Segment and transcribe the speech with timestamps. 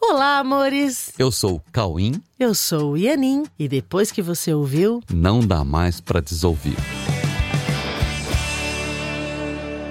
[0.00, 1.12] Olá, amores!
[1.18, 2.22] Eu sou o Cauim.
[2.38, 3.44] Eu sou o Ianin.
[3.58, 6.76] E depois que você ouviu, Não dá mais pra desouvir.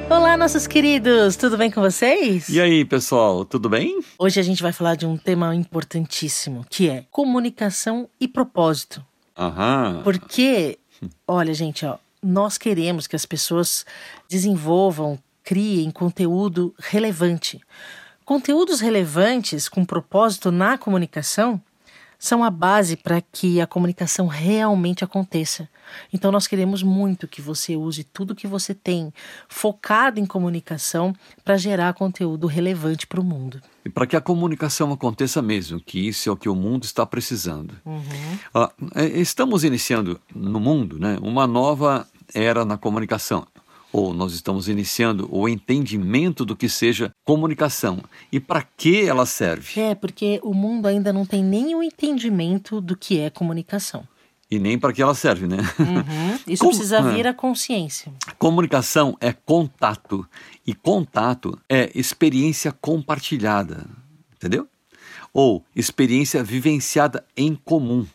[0.09, 1.35] Olá, nossos queridos!
[1.35, 2.47] Tudo bem com vocês?
[2.49, 3.99] E aí, pessoal, tudo bem?
[4.17, 9.03] Hoje a gente vai falar de um tema importantíssimo, que é comunicação e propósito.
[9.37, 10.01] Aham.
[10.03, 10.79] Porque,
[11.27, 13.85] olha, gente, ó, nós queremos que as pessoas
[14.29, 17.59] desenvolvam, criem conteúdo relevante.
[18.27, 21.61] Conteúdos relevantes com propósito na comunicação
[22.19, 25.69] são a base para que a comunicação realmente aconteça.
[26.11, 29.13] Então nós queremos muito que você use tudo que você tem
[29.47, 33.61] focado em comunicação para gerar conteúdo relevante para o mundo.
[33.85, 37.05] E para que a comunicação aconteça mesmo, que isso é o que o mundo está
[37.05, 37.75] precisando.
[38.53, 43.47] Ah, é, estamos iniciando no mundo né, uma nova era na comunicação.
[43.91, 49.79] Ou nós estamos iniciando o entendimento do que seja comunicação e para que ela serve.
[49.79, 54.07] É, porque o mundo ainda não tem nenhum entendimento do que é comunicação.
[54.49, 55.57] E nem para que ela serve, né?
[55.79, 56.39] Uhum.
[56.47, 58.11] Isso Como- precisa vir à consciência.
[58.37, 60.25] Comunicação é contato
[60.65, 63.85] e contato é experiência compartilhada,
[64.35, 64.67] entendeu?
[65.33, 68.05] Ou experiência vivenciada em comum.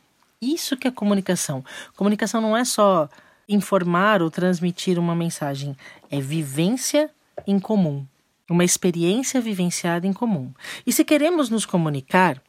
[0.41, 1.65] Isso que é comunicação.
[1.97, 3.09] Comunicação não é só
[3.48, 5.77] informar ou transmitir uma mensagem,
[6.11, 7.11] é vivência
[7.47, 8.07] em comum,
[8.49, 10.53] uma experiência vivenciada em comum.
[10.87, 12.41] E se queremos nos comunicar,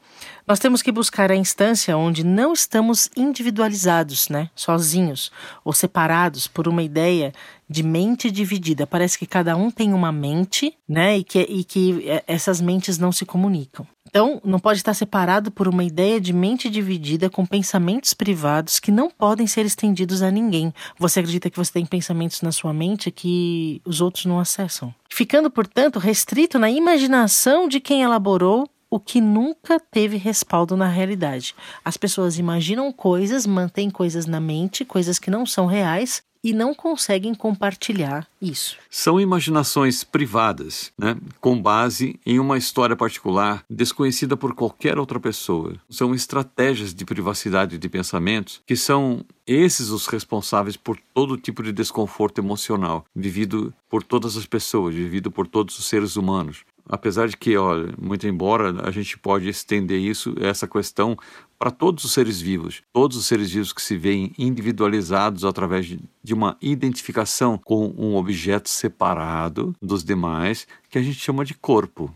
[0.47, 5.31] nós temos que buscar a instância onde não estamos individualizados, né, sozinhos
[5.63, 7.33] ou separados por uma ideia
[7.69, 8.85] de mente dividida.
[8.85, 12.97] Parece que cada um tem uma mente, né, e que, e que eh, essas mentes
[12.97, 13.87] não se comunicam.
[14.13, 18.91] Então, não pode estar separado por uma ideia de mente dividida com pensamentos privados que
[18.91, 20.71] não podem ser estendidos a ninguém.
[20.99, 24.93] Você acredita que você tem pensamentos na sua mente que os outros não acessam.
[25.09, 31.55] Ficando, portanto, restrito na imaginação de quem elaborou o que nunca teve respaldo na realidade.
[31.83, 36.73] As pessoas imaginam coisas, mantêm coisas na mente, coisas que não são reais e não
[36.73, 38.77] conseguem compartilhar isso.
[38.89, 45.75] São imaginações privadas, né, com base em uma história particular desconhecida por qualquer outra pessoa.
[45.89, 51.71] São estratégias de privacidade de pensamentos que são esses os responsáveis por todo tipo de
[51.71, 56.65] desconforto emocional vivido por todas as pessoas, vivido por todos os seres humanos.
[56.87, 61.17] Apesar de que, olha, muito embora a gente pode estender isso, essa questão
[61.57, 66.33] para todos os seres vivos, todos os seres vivos que se veem individualizados através de,
[66.33, 72.13] uma identificação com um objeto separado dos demais, que a gente chama de corpo.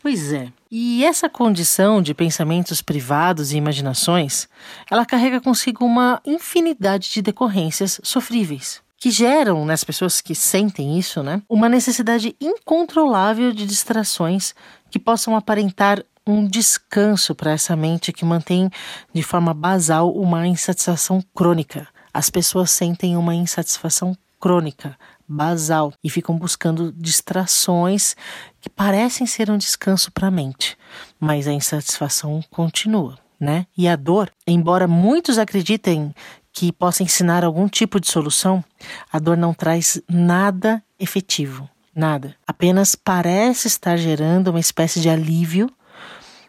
[0.00, 0.50] Pois é.
[0.70, 4.48] E essa condição de pensamentos privados e imaginações,
[4.90, 11.24] ela carrega consigo uma infinidade de decorrências sofríveis, que geram nas pessoas que sentem isso,
[11.24, 14.54] né, uma necessidade incontrolável de distrações
[14.92, 18.70] que possam aparentar um descanso para essa mente que mantém
[19.12, 21.88] de forma basal uma insatisfação crônica.
[22.14, 24.96] As pessoas sentem uma insatisfação crônica,
[25.26, 28.14] basal, e ficam buscando distrações
[28.60, 30.78] que parecem ser um descanso para a mente,
[31.18, 33.66] mas a insatisfação continua, né?
[33.76, 36.14] E a dor, embora muitos acreditem
[36.52, 38.62] que possa ensinar algum tipo de solução,
[39.12, 42.36] a dor não traz nada efetivo, nada.
[42.46, 45.70] Apenas parece estar gerando uma espécie de alívio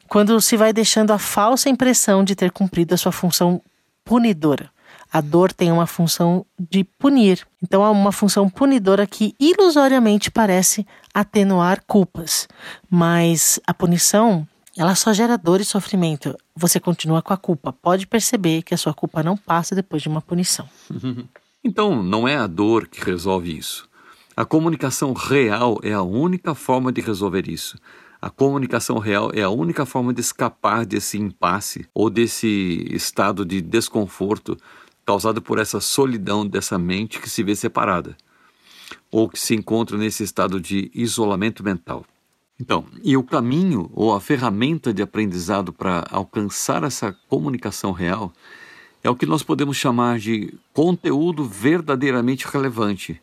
[0.07, 3.61] quando se vai deixando a falsa impressão de ter cumprido a sua função
[4.05, 4.69] punidora.
[5.11, 7.45] A dor tem uma função de punir.
[7.61, 12.47] Então, é uma função punidora que ilusoriamente parece atenuar culpas.
[12.89, 16.35] Mas a punição, ela só gera dor e sofrimento.
[16.56, 17.72] Você continua com a culpa.
[17.72, 20.67] Pode perceber que a sua culpa não passa depois de uma punição.
[21.66, 23.88] Então, não é a dor que resolve isso.
[24.35, 27.78] A comunicação real é a única forma de resolver isso.
[28.22, 33.62] A comunicação real é a única forma de escapar desse impasse ou desse estado de
[33.62, 34.57] desconforto
[35.06, 38.17] causado por essa solidão dessa mente que se vê separada
[39.12, 42.06] ou que se encontra nesse estado de isolamento mental.
[42.59, 48.31] Então, e o caminho ou a ferramenta de aprendizado para alcançar essa comunicação real
[49.03, 53.19] é o que nós podemos chamar de conteúdo verdadeiramente relevante.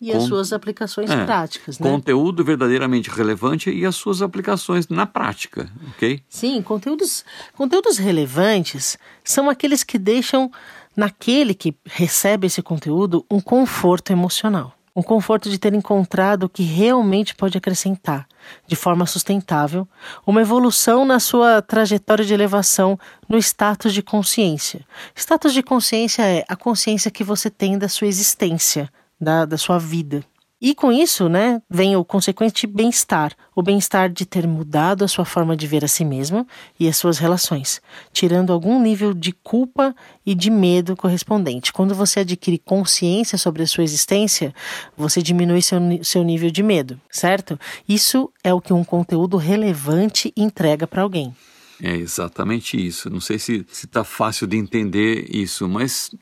[0.00, 1.88] E as Con- suas aplicações É, práticas, né?
[1.88, 6.20] Conteúdo verdadeiramente relevante e as suas aplicações na prática, ok?
[6.28, 7.24] Sim, conteúdos,
[7.54, 10.50] conteúdos relevantes são aqueles que deixam
[10.96, 14.76] naquele que recebe esse conteúdo um conforto emocional.
[14.94, 18.26] Um conforto de ter encontrado o que realmente pode acrescentar,
[18.66, 19.88] de forma sustentável,
[20.26, 24.84] uma evolução na sua trajetória de elevação no status de consciência.
[25.14, 29.78] Status de consciência é a consciência que você tem da sua existência, da, da sua
[29.78, 30.22] vida.
[30.64, 35.24] E com isso, né, vem o consequente bem-estar, o bem-estar de ter mudado a sua
[35.24, 36.46] forma de ver a si mesmo
[36.78, 37.82] e as suas relações,
[38.12, 39.92] tirando algum nível de culpa
[40.24, 41.72] e de medo correspondente.
[41.72, 44.54] Quando você adquire consciência sobre a sua existência,
[44.96, 47.58] você diminui seu, seu nível de medo, certo?
[47.88, 51.34] Isso é o que um conteúdo relevante entrega para alguém.
[51.82, 53.10] É exatamente isso.
[53.10, 56.14] Não sei se está fácil de entender isso, mas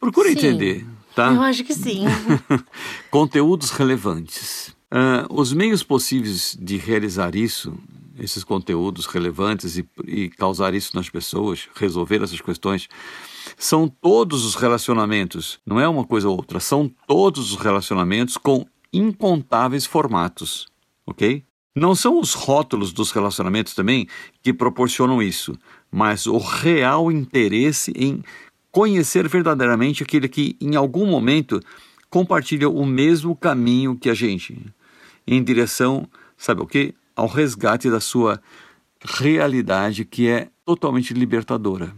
[0.00, 0.86] procura sim, entender.
[1.14, 1.32] Tá?
[1.32, 2.04] Eu acho que sim.
[3.10, 4.74] Conteúdos relevantes.
[4.92, 7.72] Uh, os meios possíveis de realizar isso,
[8.18, 12.88] esses conteúdos relevantes e, e causar isso nas pessoas, resolver essas questões,
[13.56, 18.66] são todos os relacionamentos, não é uma coisa ou outra, são todos os relacionamentos com
[18.92, 20.68] incontáveis formatos,
[21.06, 21.44] ok?
[21.74, 24.06] Não são os rótulos dos relacionamentos também
[24.40, 25.58] que proporcionam isso,
[25.90, 28.22] mas o real interesse em
[28.74, 31.60] conhecer verdadeiramente aquele que, em algum momento,
[32.10, 34.60] compartilha o mesmo caminho que a gente,
[35.24, 36.92] em direção, sabe o que?
[37.14, 38.42] Ao resgate da sua
[39.00, 41.94] realidade que é totalmente libertadora.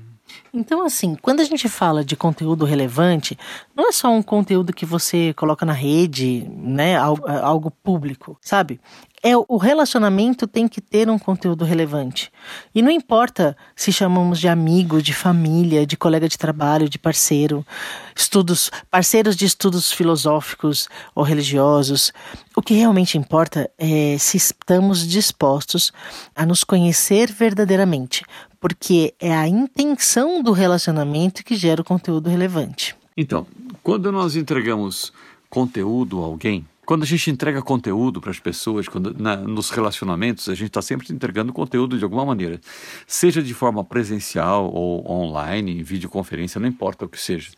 [0.52, 3.38] Então, assim, quando a gente fala de conteúdo relevante,
[3.74, 8.80] não é só um conteúdo que você coloca na rede, né, algo público, sabe?
[9.26, 12.30] é o relacionamento tem que ter um conteúdo relevante.
[12.72, 17.66] E não importa se chamamos de amigo, de família, de colega de trabalho, de parceiro,
[18.14, 22.12] estudos, parceiros de estudos filosóficos ou religiosos.
[22.54, 25.92] O que realmente importa é se estamos dispostos
[26.32, 28.24] a nos conhecer verdadeiramente,
[28.66, 32.96] porque é a intenção do relacionamento que gera o conteúdo relevante.
[33.16, 33.46] Então,
[33.80, 35.12] quando nós entregamos
[35.48, 40.48] conteúdo a alguém, quando a gente entrega conteúdo para as pessoas, quando, na, nos relacionamentos,
[40.48, 42.60] a gente está sempre entregando conteúdo de alguma maneira,
[43.06, 47.52] seja de forma presencial ou online, em videoconferência, não importa o que seja.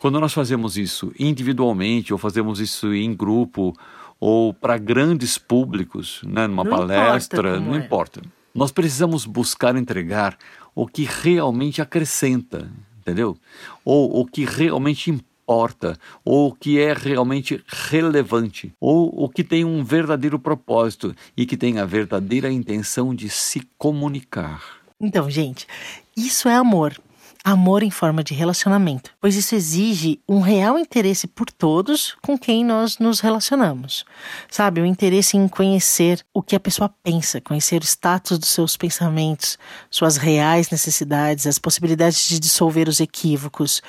[0.00, 3.72] Quando nós fazemos isso individualmente ou fazemos isso em grupo
[4.18, 7.78] ou para grandes públicos, né, numa não palestra, importa não é.
[7.78, 8.22] importa.
[8.54, 10.36] Nós precisamos buscar entregar
[10.74, 12.70] o que realmente acrescenta,
[13.00, 13.36] entendeu?
[13.84, 15.32] Ou o que realmente importa
[16.24, 21.56] ou o que é realmente relevante, ou o que tem um verdadeiro propósito e que
[21.56, 24.62] tem a verdadeira intenção de se comunicar.
[25.00, 25.66] Então, gente,
[26.16, 26.96] isso é amor.
[27.44, 32.64] Amor em forma de relacionamento, pois isso exige um real interesse por todos com quem
[32.64, 34.04] nós nos relacionamos.
[34.48, 38.76] Sabe, o interesse em conhecer o que a pessoa pensa, conhecer o status dos seus
[38.76, 39.58] pensamentos,
[39.90, 43.82] suas reais necessidades, as possibilidades de dissolver os equívocos,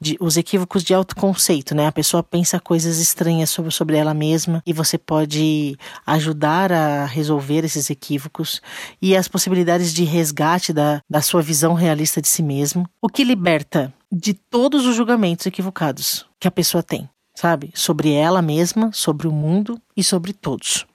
[0.00, 1.86] de, os equívocos de autoconceito, né?
[1.86, 7.64] A pessoa pensa coisas estranhas sobre, sobre ela mesma e você pode ajudar a resolver
[7.64, 8.60] esses equívocos
[9.00, 13.24] e as possibilidades de resgate da, da sua visão realista de si mesmo, o que
[13.24, 17.70] liberta de todos os julgamentos equivocados que a pessoa tem, sabe?
[17.74, 20.86] Sobre ela mesma, sobre o mundo e sobre todos.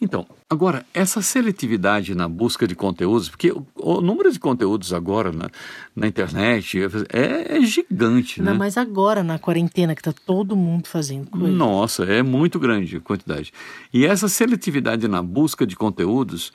[0.00, 5.32] Então, agora, essa seletividade na busca de conteúdos, porque o, o número de conteúdos agora
[5.32, 5.48] na,
[5.94, 6.78] na internet
[7.10, 8.58] é, é gigante, Ainda né?
[8.58, 11.48] mais agora, na quarentena, que está todo mundo fazendo coisa.
[11.48, 13.52] Nossa, é muito grande a quantidade.
[13.92, 16.52] E essa seletividade na busca de conteúdos,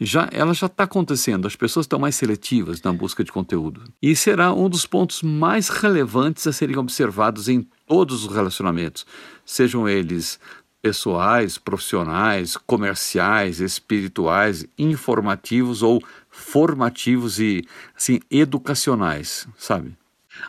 [0.00, 1.46] já, ela já está acontecendo.
[1.46, 3.82] As pessoas estão mais seletivas na busca de conteúdo.
[4.02, 9.04] E será um dos pontos mais relevantes a serem observados em todos os relacionamentos,
[9.44, 10.38] sejam eles
[10.82, 17.64] pessoais, profissionais, comerciais, espirituais, informativos ou formativos e
[17.94, 19.94] assim educacionais, sabe?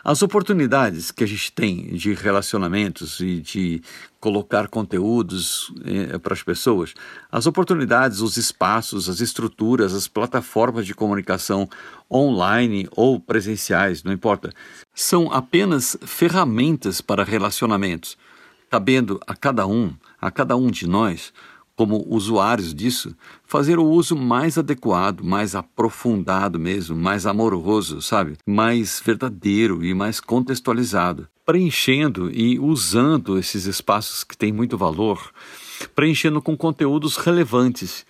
[0.04, 3.82] As oportunidades que a gente tem de relacionamentos e de
[4.20, 6.94] colocar conteúdos eh, para as pessoas,
[7.30, 11.68] as oportunidades, os espaços, as estruturas, as plataformas de comunicação
[12.10, 14.52] online ou presenciais, não importa,
[14.94, 18.16] são apenas ferramentas para relacionamentos,
[18.70, 21.32] cabendo a cada um a cada um de nós,
[21.74, 28.36] como usuários disso, fazer o uso mais adequado, mais aprofundado mesmo, mais amoroso, sabe?
[28.46, 31.26] Mais verdadeiro e mais contextualizado.
[31.44, 35.32] Preenchendo e usando esses espaços que têm muito valor,
[35.92, 38.06] preenchendo com conteúdos relevantes,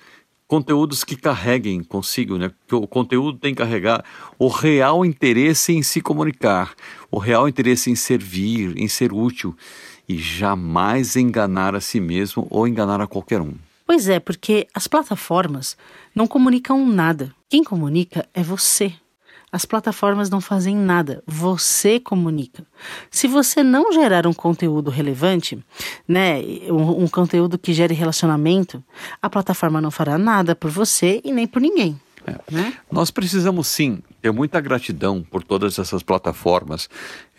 [0.46, 2.50] conteúdos que carreguem consigo, né?
[2.72, 4.04] o conteúdo tem que carregar
[4.38, 6.74] o real interesse em se comunicar,
[7.10, 9.56] o real interesse em servir, em ser útil
[10.08, 13.54] e jamais enganar a si mesmo ou enganar a qualquer um.
[13.86, 15.76] Pois é, porque as plataformas
[16.14, 17.34] não comunicam nada.
[17.48, 18.92] Quem comunica é você.
[19.52, 22.64] As plataformas não fazem nada, você comunica.
[23.10, 25.62] Se você não gerar um conteúdo relevante,
[26.08, 26.40] né,
[26.70, 28.82] um, um, conteúdo que gere relacionamento,
[29.20, 32.00] a plataforma não fará nada por você e nem por ninguém.
[32.26, 32.38] É.
[32.50, 32.74] Né?
[32.90, 36.88] Nós precisamos sim ter muita gratidão por todas essas plataformas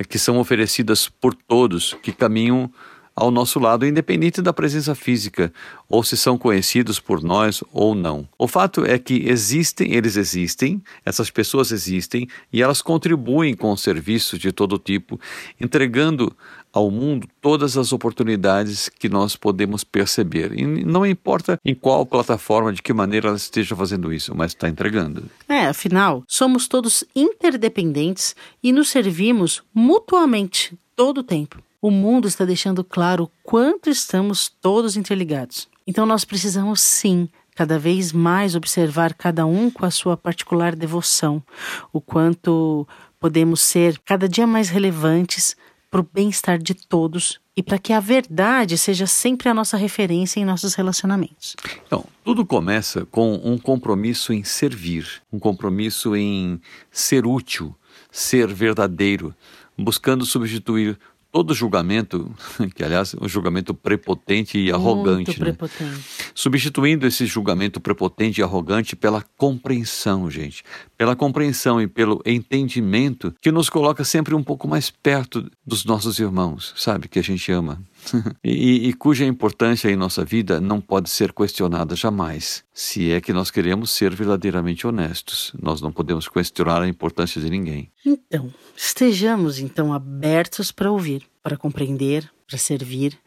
[0.10, 2.72] que são oferecidas por todos que caminham
[3.16, 5.54] ao nosso lado, independente da presença física,
[5.88, 8.28] ou se são conhecidos por nós ou não.
[8.38, 14.40] O fato é que existem, eles existem, essas pessoas existem e elas contribuem com serviços
[14.40, 15.20] de todo tipo,
[15.60, 16.36] entregando
[16.74, 20.58] ao mundo todas as oportunidades que nós podemos perceber.
[20.58, 24.68] E não importa em qual plataforma, de que maneira ela esteja fazendo isso, mas está
[24.68, 25.26] entregando.
[25.48, 31.62] É, afinal, somos todos interdependentes e nos servimos mutuamente todo o tempo.
[31.84, 35.68] O mundo está deixando claro o quanto estamos todos interligados.
[35.86, 41.44] Então nós precisamos sim cada vez mais observar cada um com a sua particular devoção,
[41.92, 42.88] o quanto
[43.20, 45.58] podemos ser cada dia mais relevantes
[45.92, 50.40] para o bem-estar de todos e para que a verdade seja sempre a nossa referência
[50.40, 51.54] em nossos relacionamentos.
[51.86, 57.76] Então, tudo começa com um compromisso em servir, um compromisso em ser útil,
[58.10, 59.36] ser verdadeiro,
[59.78, 60.98] buscando substituir
[61.34, 62.32] todo julgamento,
[62.76, 65.52] que aliás é um julgamento prepotente e arrogante, Muito né?
[65.52, 66.00] prepotente.
[66.36, 70.64] substituindo esse julgamento prepotente e arrogante pela compreensão, gente,
[70.96, 76.20] pela compreensão e pelo entendimento que nos coloca sempre um pouco mais perto dos nossos
[76.20, 77.82] irmãos, sabe, que a gente ama.
[78.44, 83.34] e, e cuja importância em nossa vida não pode ser questionada jamais, se é que
[83.34, 85.54] nós queremos ser verdadeiramente honestos.
[85.62, 87.92] Nós não podemos questionar a importância de ninguém.
[88.06, 93.18] Então, estejamos então abertos para ouvir, para compreender, para servir,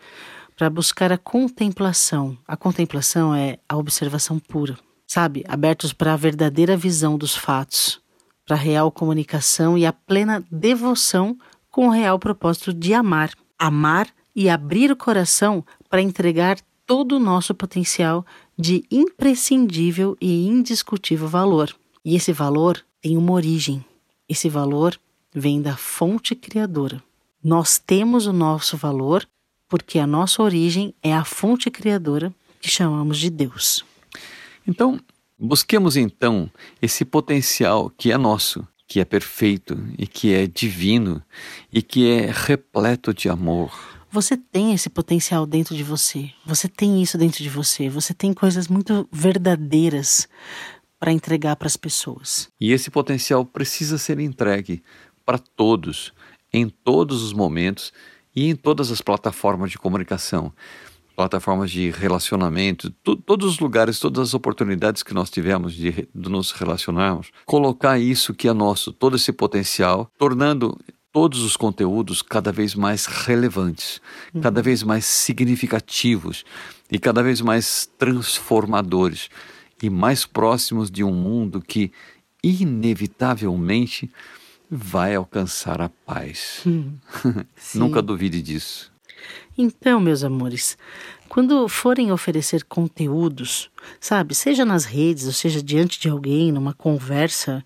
[0.56, 2.36] para buscar a contemplação.
[2.46, 5.44] A contemplação é a observação pura, sabe?
[5.46, 8.00] Abertos para a verdadeira visão dos fatos,
[8.46, 11.36] para a real comunicação e a plena devoção
[11.70, 13.30] com o real propósito de amar.
[13.58, 18.24] Amar e abrir o coração para entregar todo o nosso potencial
[18.56, 21.74] de imprescindível e indiscutível valor.
[22.04, 23.84] E esse valor tem uma origem.
[24.28, 25.00] Esse valor
[25.34, 27.02] vem da fonte criadora.
[27.42, 29.26] Nós temos o nosso valor
[29.68, 33.84] porque a nossa origem é a fonte criadora que chamamos de Deus.
[34.66, 35.00] Então,
[35.38, 36.50] busquemos então
[36.80, 41.22] esse potencial que é nosso, que é perfeito e que é divino
[41.72, 43.95] e que é repleto de amor.
[44.10, 46.30] Você tem esse potencial dentro de você.
[46.46, 47.88] Você tem isso dentro de você.
[47.88, 50.28] Você tem coisas muito verdadeiras
[50.98, 52.48] para entregar para as pessoas.
[52.60, 54.82] E esse potencial precisa ser entregue
[55.24, 56.12] para todos,
[56.52, 57.92] em todos os momentos
[58.34, 60.52] e em todas as plataformas de comunicação,
[61.14, 66.28] plataformas de relacionamento, to- todos os lugares, todas as oportunidades que nós tivemos de, de
[66.30, 70.78] nos relacionarmos, colocar isso que é nosso, todo esse potencial, tornando
[71.16, 74.02] todos os conteúdos cada vez mais relevantes,
[74.42, 76.44] cada vez mais significativos
[76.92, 79.30] e cada vez mais transformadores
[79.82, 81.90] e mais próximos de um mundo que
[82.44, 84.10] inevitavelmente
[84.70, 86.62] vai alcançar a paz.
[87.74, 88.92] Nunca duvide disso.
[89.56, 90.76] Então, meus amores,
[91.28, 97.64] quando forem oferecer conteúdos, sabe, seja nas redes, ou seja diante de alguém, numa conversa,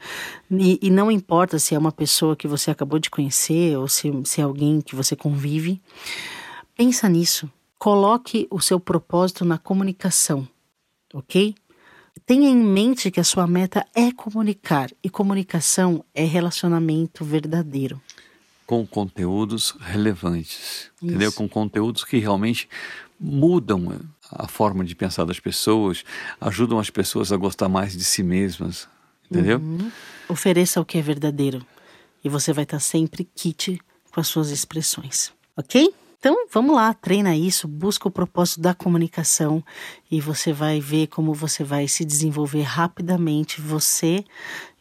[0.50, 4.10] e, e não importa se é uma pessoa que você acabou de conhecer ou se,
[4.24, 5.80] se é alguém que você convive,
[6.76, 7.50] pensa nisso.
[7.78, 10.46] Coloque o seu propósito na comunicação,
[11.14, 11.54] ok?
[12.26, 18.00] Tenha em mente que a sua meta é comunicar, e comunicação é relacionamento verdadeiro.
[18.70, 21.32] Com conteúdos relevantes, entendeu?
[21.32, 22.68] Com conteúdos que realmente
[23.18, 24.00] mudam
[24.30, 26.04] a forma de pensar das pessoas,
[26.40, 28.86] ajudam as pessoas a gostar mais de si mesmas,
[29.28, 29.60] entendeu?
[30.28, 31.66] Ofereça o que é verdadeiro
[32.22, 33.80] e você vai estar sempre kit
[34.12, 35.92] com as suas expressões, ok?
[36.20, 39.64] Então vamos lá, treina isso, busca o propósito da comunicação
[40.08, 44.24] e você vai ver como você vai se desenvolver rapidamente, você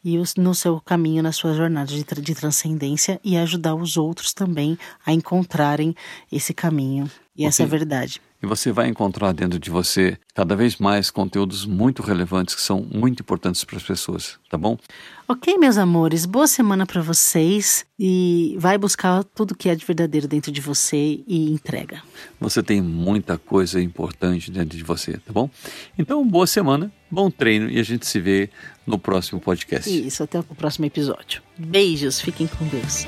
[0.03, 4.33] e os, no seu caminho, na sua jornada de, de transcendência e ajudar os outros
[4.33, 5.95] também a encontrarem
[6.31, 7.77] esse caminho e essa Ok.
[7.77, 8.21] verdade.
[8.41, 12.81] E você vai encontrar dentro de você cada vez mais conteúdos muito relevantes que são
[12.89, 14.77] muito importantes para as pessoas, tá bom?
[15.27, 20.27] Ok, meus amores, boa semana para vocês e vai buscar tudo que é de verdadeiro
[20.27, 22.01] dentro de você e entrega.
[22.39, 25.49] Você tem muita coisa importante dentro de você, tá bom?
[25.97, 28.49] Então, boa semana, bom treino e a gente se vê
[28.87, 29.89] no próximo podcast.
[29.89, 31.43] Isso, até o próximo episódio.
[31.57, 33.05] Beijos, fiquem com Deus.